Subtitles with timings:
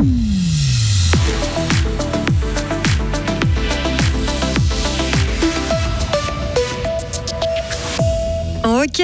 [0.00, 0.45] うん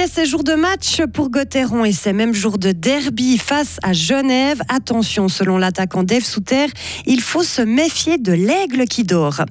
[0.03, 3.93] Ok, c'est jour de match pour Gauthieron et c'est même jour de derby face à
[3.93, 4.61] Genève.
[4.67, 6.65] Attention, selon l'attaquant Dave Souter,
[7.05, 9.43] il faut se méfier de l'aigle qui dort.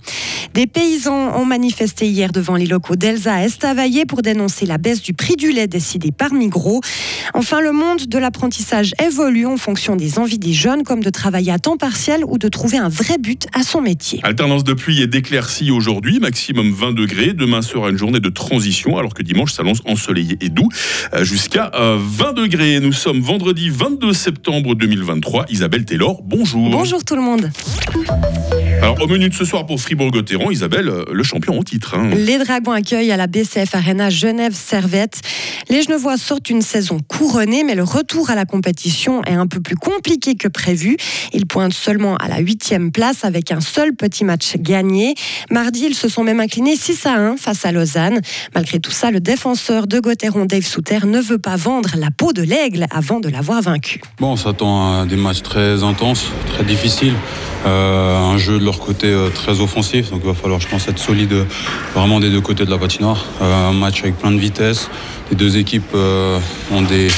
[0.55, 5.01] Des paysans ont manifesté hier devant les locaux d'Elsa à Estavayer pour dénoncer la baisse
[5.01, 6.81] du prix du lait décidé par Migros.
[7.35, 11.53] Enfin, le monde de l'apprentissage évolue en fonction des envies des jeunes, comme de travailler
[11.53, 14.21] à temps partiel ou de trouver un vrai but à son métier.
[14.25, 17.33] Alternance de pluie et d'éclaircies aujourd'hui, maximum 20 degrés.
[17.33, 20.69] Demain sera une journée de transition, alors que dimanche s'annonce ensoleillé et doux
[21.15, 22.81] euh, jusqu'à 20 euh, degrés.
[22.81, 25.47] Nous sommes vendredi 22 septembre 2023.
[25.49, 26.71] Isabelle Taylor, bonjour.
[26.71, 27.51] Bonjour tout le monde.
[28.83, 31.95] Alors, au menu de ce soir pour Fribourg-Gotteron, Isabelle, euh, le champion en titre.
[31.97, 32.11] Hein.
[32.17, 35.21] Les Dragons accueillent à la BCF Arena Genève-Servette.
[35.69, 39.61] Les Genevois sortent une saison couronnée, mais le retour à la compétition est un peu
[39.61, 40.97] plus compliqué que prévu.
[41.33, 45.15] Ils pointent seulement à la huitième place avec un seul petit match gagné.
[45.49, 48.21] Mardi, ils se sont même inclinés 6 à 1 face à Lausanne.
[48.53, 52.33] Malgré tout ça, le défenseur de Gotteron, Dave Souter, ne veut pas vendre la peau
[52.33, 54.01] de l'aigle avant de l'avoir vaincu.
[54.19, 57.15] Bon, on s'attend à des matchs très intenses, très difficiles.
[57.65, 60.89] Euh, un jeu de leur côté euh, très offensif, donc il va falloir, je pense,
[60.89, 61.45] être solide euh,
[61.95, 63.25] vraiment des deux côtés de la patinoire.
[63.41, 64.91] un match avec plein de vitesse.
[65.31, 67.09] Les deux équipes ont des,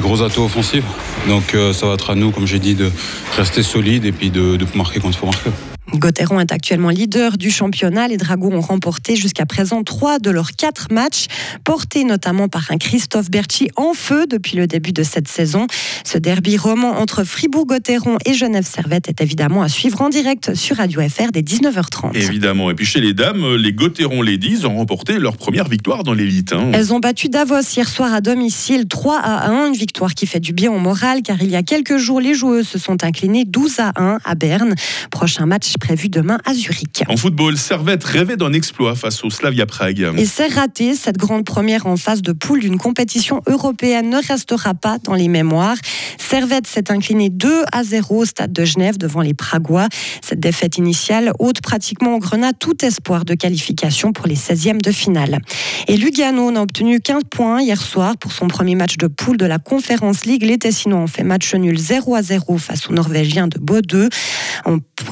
[0.00, 0.84] gros atouts offensifs.
[1.28, 2.90] Donc ça va être à nous, comme j'ai dit, de
[3.36, 5.50] rester solide et puis de, de marquer quand il faut marquer.
[5.94, 8.08] Gauthieron est actuellement leader du championnat.
[8.08, 11.26] Les Dragons ont remporté jusqu'à présent trois de leurs quatre matchs,
[11.64, 15.66] portés notamment par un Christophe Berchi en feu depuis le début de cette saison.
[16.04, 21.00] Ce derby roman entre Fribourg-Gotteron et Genève-Servette est évidemment à suivre en direct sur Radio
[21.00, 22.14] FR dès 19h30.
[22.14, 22.70] Évidemment.
[22.70, 26.52] Et puis chez les dames, les Gotteron Ladies ont remporté leur première victoire dans l'élite.
[26.52, 26.70] Hein.
[26.74, 30.40] Elles ont battu Davos hier soir à domicile 3 à 1, une victoire qui fait
[30.40, 33.44] du bien au moral car il y a quelques jours, les joueuses se sont inclinées
[33.44, 34.74] 12 à 1 à Berne.
[35.10, 37.02] Prochain match prévu demain à Zurich.
[37.08, 40.12] En football, Servette rêvait d'un exploit face au Slavia Prague.
[40.16, 40.94] Et c'est raté.
[40.94, 45.28] Cette grande première en phase de poule d'une compétition européenne ne restera pas dans les
[45.28, 45.76] mémoires.
[46.18, 49.88] Servette s'est incliné 2 à 0 au stade de Genève devant les Pragois.
[50.22, 54.92] Cette défaite initiale ôte pratiquement au Grenat tout espoir de qualification pour les 16e de
[54.92, 55.38] finale.
[55.86, 59.46] Et Lugano n'a obtenu qu'un point hier soir pour son premier match de poule de
[59.46, 60.42] la Conference League.
[60.42, 64.08] Les Tessinois ont fait match nul 0 à 0 face aux Norvégiens de Bodø.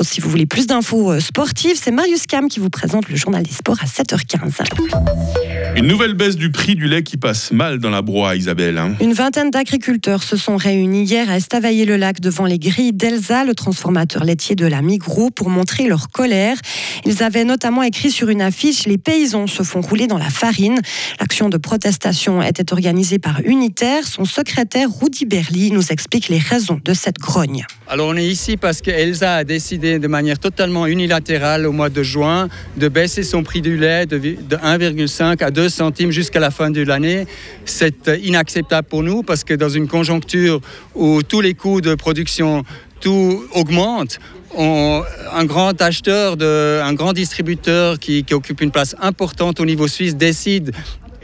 [0.03, 3.43] Si vous voulez plus d'infos euh, sportives, c'est Marius Cam qui vous présente le journal
[3.43, 5.66] des sports à 7h15.
[5.77, 8.79] Une nouvelle baisse du prix du lait qui passe mal dans la broie, Isabelle.
[8.79, 8.95] Hein.
[8.99, 14.25] Une vingtaine d'agriculteurs se sont réunis hier à Estavayer-le-Lac devant les grilles d'Elsa, le transformateur
[14.25, 16.57] laitier de la Migros, pour montrer leur colère.
[17.05, 20.81] Ils avaient notamment écrit sur une affiche Les paysans se font rouler dans la farine.
[21.21, 24.07] L'action de protestation était organisée par Unitaire.
[24.07, 27.67] Son secrétaire, Rudy Berly, nous explique les raisons de cette grogne.
[27.87, 32.03] Alors, on est ici parce qu'Elsa a décidé de manière totalement unilatérale au mois de
[32.03, 32.49] juin
[32.79, 36.83] de baisser son prix du lait de 1,5 à 2 centimes jusqu'à la fin de
[36.83, 37.27] l'année.
[37.65, 40.61] C'est inacceptable pour nous parce que dans une conjoncture
[40.95, 42.65] où tous les coûts de production
[43.01, 44.19] tout augmente,
[44.59, 50.73] un grand acheteur, un grand distributeur qui, occupe une place importante au niveau suisse décide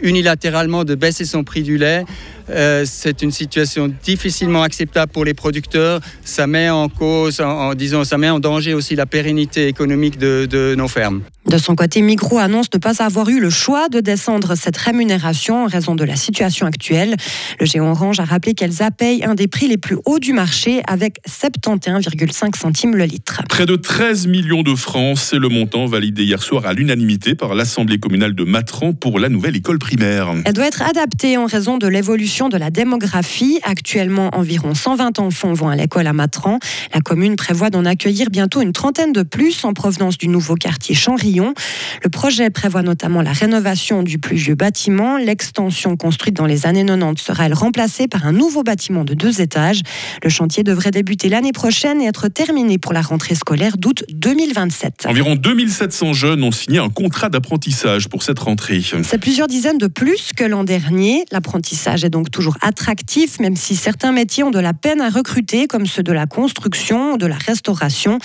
[0.02, 2.04] unilatéralement de baisser son prix du lait.
[2.50, 6.00] Euh, c'est une situation difficilement acceptable pour les producteurs.
[6.24, 10.74] Ça met en cause, en, disant, ça met en danger aussi la pérennité économique de,
[10.76, 11.22] nos fermes.
[11.46, 15.64] De son côté, Migros annonce ne pas avoir eu le choix de descendre cette rémunération
[15.64, 17.16] en raison de la situation actuelle.
[17.58, 20.82] Le géant orange a rappelé qu'elles payent un des prix les plus hauts du marché
[20.86, 23.42] avec 71,5 centimes le litre.
[23.48, 27.54] Près de 13 millions de francs, c'est le montant validé hier soir à l'unanimité par
[27.54, 30.32] l'Assemblée communale de Matran pour la nouvelle école primaire.
[30.44, 33.58] Elle doit être adaptée en raison de l'évolution de la démographie.
[33.64, 36.58] Actuellement, environ 120 enfants vont à l'école à Matran.
[36.94, 40.94] La commune prévoit d'en accueillir bientôt une trentaine de plus en provenance du nouveau quartier
[41.40, 45.16] Le projet prévoit notamment la rénovation du plus vieux bâtiment.
[45.16, 49.40] L'extension construite dans les années 90 sera elle remplacée par un nouveau bâtiment de deux
[49.40, 49.80] étages.
[50.22, 55.06] Le chantier devrait débuter l'année prochaine et être terminé pour la rentrée scolaire d'août 2027.
[55.06, 58.82] Environ 2700 jeunes ont signé un contrat d'apprentissage pour cette rentrée.
[59.02, 61.24] C'est plusieurs dizaines de plus que l'an dernier.
[61.30, 65.66] L'apprentissage est donc toujours attractif, même si certains métiers ont de la peine à recruter,
[65.66, 68.18] comme ceux de la construction ou de la restauration.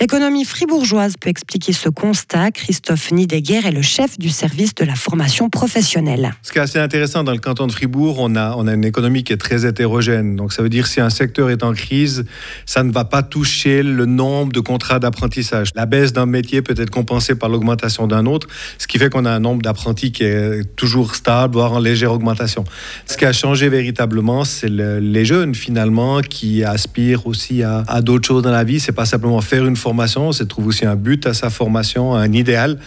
[0.00, 2.50] L'économie fribourgeoise peut expliquer ce constat.
[2.52, 6.32] Christophe Nideguer est le chef du service de la formation professionnelle.
[6.42, 8.84] Ce qui est assez intéressant dans le canton de Fribourg, on a, on a une
[8.84, 10.36] économie qui est très hétérogène.
[10.36, 12.24] Donc ça veut dire si un secteur est en crise,
[12.66, 15.70] ça ne va pas toucher le nombre de contrats d'apprentissage.
[15.74, 18.46] La baisse d'un métier peut être compensée par l'augmentation d'un autre,
[18.78, 22.12] ce qui fait qu'on a un nombre d'apprentis qui est toujours stable, voire en légère
[22.12, 22.64] augmentation.
[23.06, 28.26] Ce qui a changé véritablement, c'est les jeunes finalement qui aspirent aussi à, à d'autres
[28.26, 28.80] choses dans la vie.
[28.80, 32.32] C'est pas simplement faire une formation, c'est trouver aussi un but à sa formation, un
[32.42, 32.78] ideal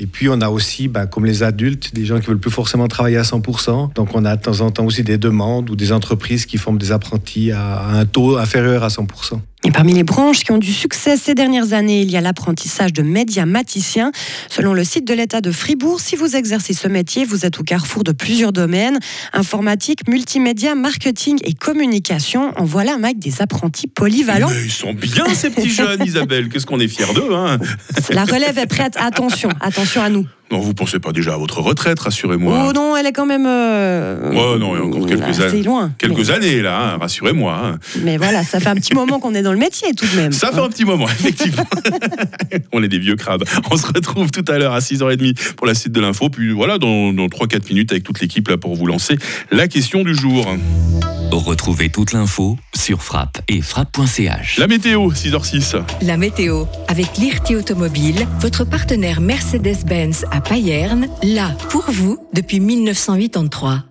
[0.00, 2.88] Et puis on a aussi, bah, comme les adultes, des gens qui veulent plus forcément
[2.88, 3.94] travailler à 100%.
[3.94, 6.78] Donc on a de temps en temps aussi des demandes ou des entreprises qui forment
[6.78, 9.40] des apprentis à un taux inférieur à 100%.
[9.64, 12.92] Et parmi les branches qui ont du succès ces dernières années, il y a l'apprentissage
[12.92, 14.12] de médiamaticien.
[14.48, 17.64] Selon le site de l'État de Fribourg, si vous exercez ce métier, vous êtes au
[17.64, 19.00] carrefour de plusieurs domaines
[19.32, 22.52] informatique, multimédia, marketing et communication.
[22.56, 24.48] En voilà, Mike, des apprentis polyvalents.
[24.48, 26.48] Mais ils sont bien ces petits jeunes, Isabelle.
[26.48, 27.34] Qu'est-ce qu'on est fiers d'eux.
[27.34, 27.58] Hein?
[28.10, 28.94] La relève est prête.
[28.96, 30.26] Attention, attention à nous.
[30.50, 32.66] non, vous pensez pas déjà à votre retraite, rassurez-moi.
[32.68, 33.46] Oh non, elle est quand même.
[33.46, 35.62] Euh, Ouais, non, il y a encore quelques années.
[35.62, 35.92] loin.
[35.98, 37.52] Quelques années, là, hein, rassurez-moi.
[37.62, 37.78] hein.
[37.96, 40.16] Mais, mais voilà, ça fait un petit moment qu'on est dans le métier tout de
[40.16, 40.32] même.
[40.32, 41.64] Ça fait un petit moment, effectivement.
[42.72, 43.44] On est des vieux crabes.
[43.70, 46.28] On se retrouve tout à l'heure à 6h30 pour la suite de l'info.
[46.30, 49.16] Puis voilà, dans, dans 3-4 minutes avec toute l'équipe là pour vous lancer
[49.50, 50.46] la question du jour.
[51.30, 54.58] Retrouvez toute l'info sur frappe et frappe.ch.
[54.58, 55.82] La météo, 6h06.
[56.02, 63.87] La météo, avec l'IRT Automobile, votre partenaire Mercedes-Benz à Payerne, là pour vous depuis 1983.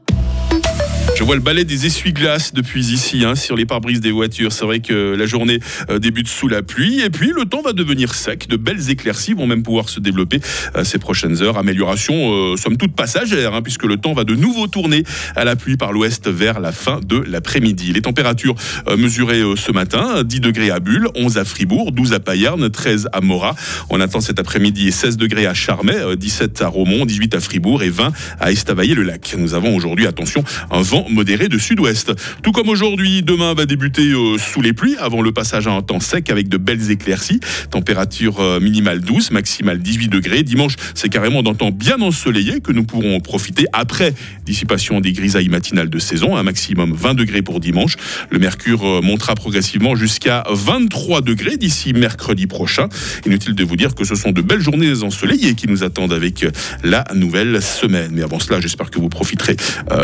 [1.17, 4.51] Je vois le balai des essuie-glaces depuis ici, hein, sur les pare-brises des voitures.
[4.51, 5.59] C'est vrai que la journée
[5.89, 8.47] euh, débute sous la pluie et puis le temps va devenir sec.
[8.47, 10.39] De belles éclaircies vont même pouvoir se développer
[10.75, 11.57] euh, ces prochaines heures.
[11.57, 15.03] Amélioration, euh, somme toute passagère, hein, puisque le temps va de nouveau tourner
[15.35, 17.93] à la pluie par l'ouest vers la fin de l'après-midi.
[17.93, 18.53] Les températures
[18.95, 23.21] mesurées ce matin, 10 degrés à Bulle, 11 à Fribourg, 12 à Payerne, 13 à
[23.21, 23.55] Morat.
[23.89, 27.81] On attend cet après-midi 16 degrés à Charmey, euh, 17 à Romont, 18 à Fribourg
[27.81, 29.35] et 20 à Estavayer-le-Lac.
[29.35, 32.13] Nous avons aujourd'hui, attention, un vent modéré de sud-ouest.
[32.43, 35.81] Tout comme aujourd'hui, demain va débuter euh, sous les pluies avant le passage à un
[35.81, 37.39] temps sec avec de belles éclaircies.
[37.71, 40.43] Température euh, minimale 12, maximale 18 degrés.
[40.43, 44.13] Dimanche, c'est carrément d'un temps bien ensoleillé que nous pourrons profiter après
[44.45, 46.35] dissipation des grisailles matinales de saison.
[46.35, 47.95] Un maximum 20 degrés pour dimanche.
[48.29, 52.89] Le mercure euh, montera progressivement jusqu'à 23 degrés d'ici mercredi prochain.
[53.25, 56.45] Inutile de vous dire que ce sont de belles journées ensoleillées qui nous attendent avec
[56.83, 58.11] la nouvelle semaine.
[58.13, 59.55] Mais avant cela, j'espère que vous profiterez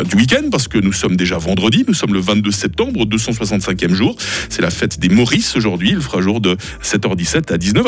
[0.06, 1.84] du week-end parce que nous sommes déjà vendredi.
[1.88, 4.16] Nous sommes le 22 septembre, 265e jour.
[4.50, 5.92] C'est la fête des Maurices aujourd'hui.
[5.92, 7.82] Il fera jour de 7h17 à 19h.